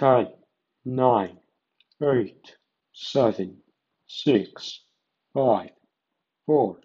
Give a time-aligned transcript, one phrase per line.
[0.00, 0.28] ten,
[0.86, 1.36] nine,
[2.02, 2.56] eight,
[2.94, 3.58] seven,
[4.06, 4.80] six,
[5.34, 5.68] five,
[6.46, 6.78] four,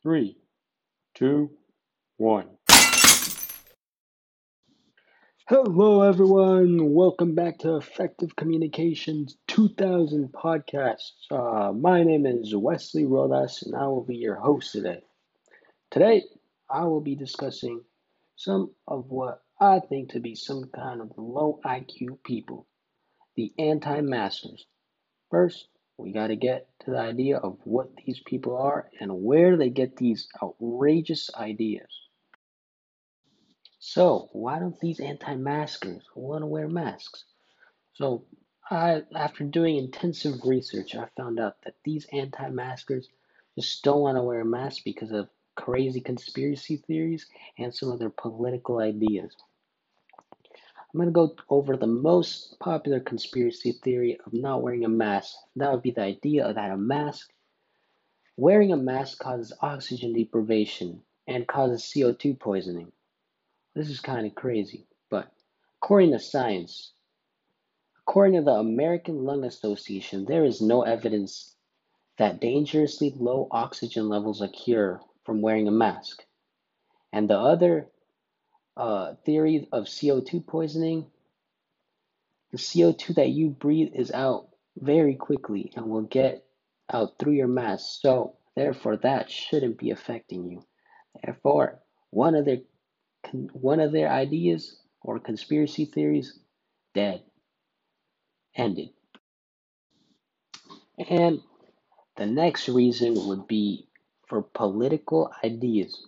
[0.00, 0.38] three,
[1.12, 1.50] two,
[2.18, 2.46] one.
[5.48, 6.94] Hello, everyone.
[6.94, 11.10] Welcome back to Effective Communications 2000 podcast.
[11.32, 15.02] Uh, my name is Wesley Rodas, and I will be your host today.
[15.90, 16.22] Today,
[16.70, 17.80] I will be discussing
[18.36, 22.66] some of what I think to be some kind of low IQ people,
[23.34, 24.66] the anti maskers.
[25.30, 29.56] First, we got to get to the idea of what these people are and where
[29.56, 31.88] they get these outrageous ideas.
[33.78, 37.24] So, why don't these anti maskers want to wear masks?
[37.94, 38.26] So,
[38.70, 43.08] I, after doing intensive research, I found out that these anti maskers
[43.58, 47.26] just don't want to wear a mask because of crazy conspiracy theories
[47.58, 49.34] and some of their political ideas.
[50.96, 55.34] I'm going to go over the most popular conspiracy theory of not wearing a mask.
[55.56, 57.30] That would be the idea that a mask,
[58.36, 62.92] wearing a mask causes oxygen deprivation and causes CO2 poisoning.
[63.74, 65.30] This is kind of crazy, but
[65.82, 66.92] according to science,
[68.00, 71.54] according to the American Lung Association, there is no evidence
[72.16, 76.22] that dangerously low oxygen levels occur from wearing a mask.
[77.12, 77.88] And the other
[78.76, 81.06] uh, theory of CO2 poisoning,
[82.52, 86.44] the CO2 that you breathe is out very quickly and will get
[86.92, 88.00] out through your mask.
[88.00, 90.64] So, therefore, that shouldn't be affecting you.
[91.24, 92.58] Therefore, one of their
[93.52, 96.38] one of their ideas or conspiracy theories
[96.94, 97.22] dead,
[98.56, 98.90] ended.
[100.98, 101.40] And
[102.16, 103.88] the next reason would be
[104.26, 106.06] for political ideas.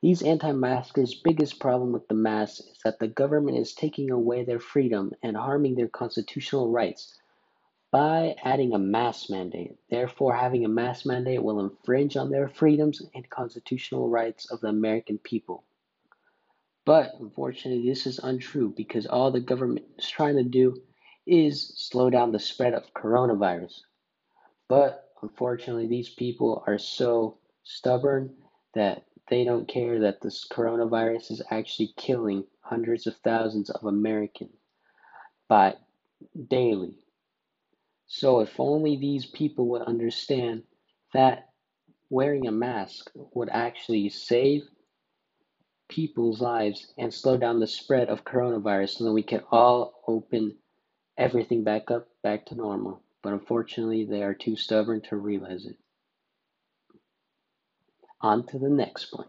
[0.00, 4.44] These anti maskers' biggest problem with the mask is that the government is taking away
[4.44, 7.18] their freedom and harming their constitutional rights
[7.90, 9.76] by adding a mask mandate.
[9.90, 14.68] Therefore, having a mask mandate will infringe on their freedoms and constitutional rights of the
[14.68, 15.64] American people.
[16.84, 20.80] But unfortunately, this is untrue because all the government is trying to do
[21.26, 23.80] is slow down the spread of coronavirus.
[24.68, 28.34] But unfortunately, these people are so stubborn
[28.74, 34.56] that they don't care that this coronavirus is actually killing hundreds of thousands of Americans
[35.48, 35.74] by
[36.48, 36.94] daily.
[38.06, 40.62] So if only these people would understand
[41.12, 41.50] that
[42.10, 44.62] wearing a mask would actually save
[45.88, 50.56] people's lives and slow down the spread of coronavirus so that we can all open
[51.16, 53.02] everything back up back to normal.
[53.28, 55.76] But unfortunately, they are too stubborn to realize it.
[58.22, 59.28] On to the next point.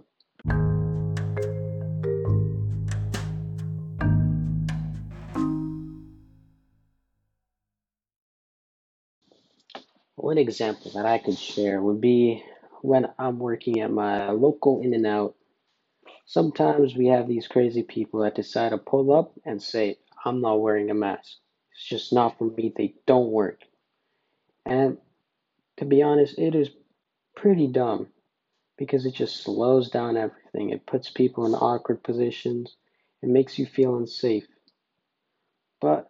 [10.16, 12.42] One example that I could share would be
[12.82, 15.36] when I'm working at my local In N Out.
[16.26, 20.62] Sometimes we have these crazy people that decide to pull up and say, I'm not
[20.62, 21.34] wearing a mask.
[21.74, 22.72] It's just not for me.
[22.74, 23.64] They don't work.
[24.66, 24.98] And
[25.78, 26.70] to be honest, it is
[27.36, 28.08] pretty dumb
[28.78, 30.70] because it just slows down everything.
[30.70, 32.76] It puts people in awkward positions.
[33.22, 34.48] It makes you feel unsafe.
[35.82, 36.10] But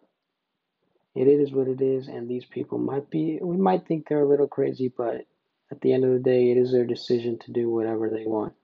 [1.14, 4.28] it is what it is, and these people might be, we might think they're a
[4.28, 5.26] little crazy, but
[5.70, 8.54] at the end of the day, it is their decision to do whatever they want.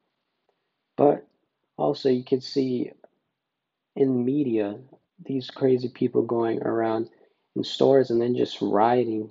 [0.96, 1.26] But
[1.76, 2.92] also, you can see
[3.94, 4.78] in media
[5.24, 7.08] these crazy people going around
[7.54, 9.30] in stores and then just rioting,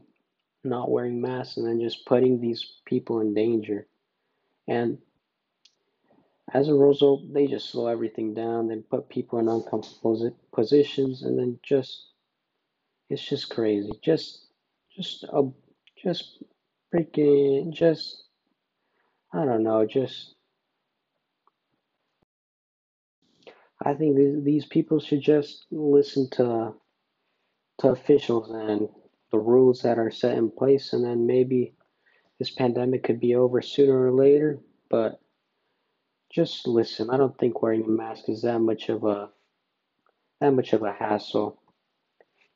[0.65, 3.87] not wearing masks, and then just putting these people in danger.
[4.67, 4.99] And
[6.53, 11.37] as a result, they just slow everything down, then put people in uncomfortable positions, and
[11.37, 12.07] then just
[13.09, 13.91] it's just crazy.
[14.03, 14.47] Just
[14.95, 15.44] just a
[16.01, 16.44] just
[16.94, 18.23] freaking just
[19.33, 20.35] I don't know, just
[23.83, 26.73] I think these, these people should just listen to
[27.79, 28.89] to officials and
[29.35, 31.73] the rules that are set in place and then maybe
[32.39, 34.59] this pandemic could be over sooner or later,
[34.89, 35.19] but
[36.31, 37.09] just listen.
[37.09, 39.29] I don't think wearing a mask is that much of a
[40.39, 41.59] that much of a hassle.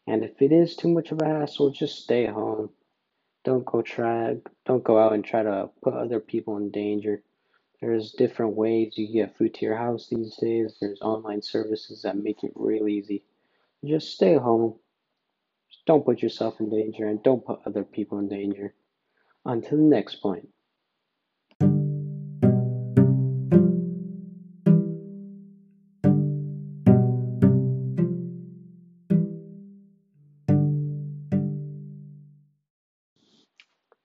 [0.07, 2.69] And if it is too much of a hassle, just stay home.
[3.43, 7.21] Don't go try don't go out and try to put other people in danger.
[7.81, 10.77] There's different ways you get food to your house these days.
[10.79, 13.25] There's online services that make it real easy.
[13.83, 14.75] Just stay home.
[15.89, 18.75] Don't put yourself in danger and don't put other people in danger.
[19.44, 20.47] On to the next point.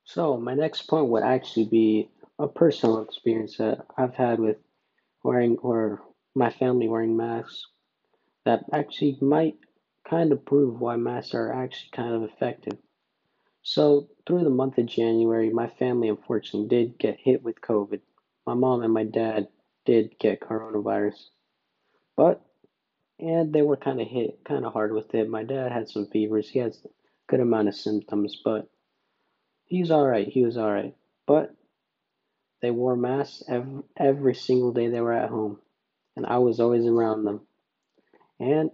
[0.05, 2.09] So, my next point would actually be
[2.39, 4.57] a personal experience that I've had with
[5.23, 6.01] wearing or
[6.35, 7.67] my family wearing masks
[8.47, 9.59] that actually might
[10.09, 12.79] kind of prove why masks are actually kind of effective.
[13.63, 18.01] So, through the month of January, my family unfortunately did get hit with COVID.
[18.47, 19.49] My mom and my dad
[19.87, 21.29] did get coronavirus.
[22.17, 22.43] But,
[23.19, 25.29] and they were kind of hit kind of hard with it.
[25.29, 26.49] My dad had some fevers.
[26.49, 26.89] He has a
[27.27, 28.69] good amount of symptoms, but
[29.65, 30.29] he's all right.
[30.29, 30.95] He was all right.
[31.27, 31.55] But
[32.61, 35.59] they wore masks every, every single day they were at home,
[36.17, 37.41] and I was always around them.
[38.39, 38.71] And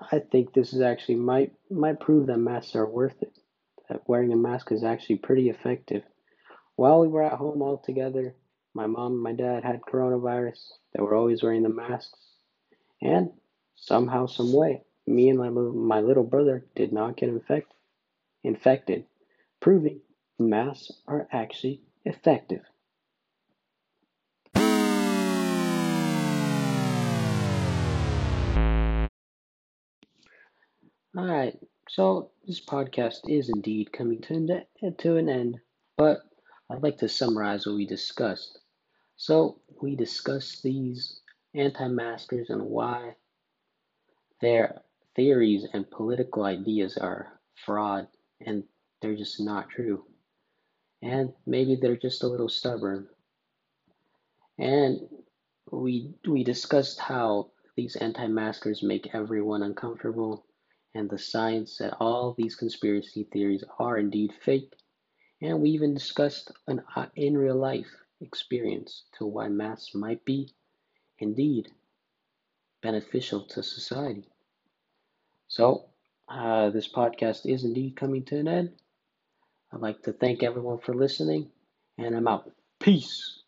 [0.00, 3.38] I think this is actually might might prove that masks are worth it.
[3.88, 6.02] That wearing a mask is actually pretty effective.
[6.74, 8.34] While we were at home all together,
[8.74, 10.72] my mom and my dad had coronavirus.
[10.92, 12.18] They were always wearing the masks.
[13.00, 13.30] And
[13.74, 17.72] somehow, some way, me and my little, my little brother did not get infect,
[18.42, 19.06] infected,
[19.60, 20.00] proving
[20.38, 22.62] masks are actually effective.
[31.16, 31.58] All right,
[31.88, 35.58] so this podcast is indeed coming to an, to an end,
[35.96, 36.18] but
[36.68, 38.58] I'd like to summarize what we discussed.
[39.16, 41.22] So, we discussed these
[41.54, 43.16] anti maskers and why
[44.42, 44.82] their
[45.14, 48.08] theories and political ideas are fraud
[48.44, 48.64] and
[49.00, 50.04] they're just not true.
[51.00, 53.08] And maybe they're just a little stubborn.
[54.58, 55.00] And
[55.72, 60.44] we we discussed how these anti-maskers make everyone uncomfortable
[60.96, 64.72] and the science that all these conspiracy theories are indeed fake.
[65.42, 67.90] And we even discussed an uh, in real life
[68.20, 70.48] experience to why masks might be
[71.18, 71.68] indeed
[72.82, 74.28] beneficial to society.
[75.48, 75.90] So,
[76.28, 78.72] uh, this podcast is indeed coming to an end.
[79.72, 81.50] I'd like to thank everyone for listening,
[81.98, 82.50] and I'm out.
[82.80, 83.42] Peace.